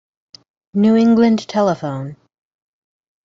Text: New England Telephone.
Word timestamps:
New 0.73 0.95
England 0.95 1.47
Telephone. 1.47 2.17